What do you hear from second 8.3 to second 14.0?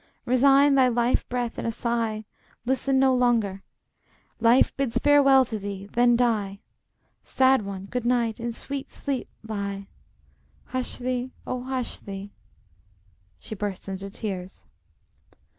in sweet sleep lie! Hush thee, oh, hush thee! [She bursts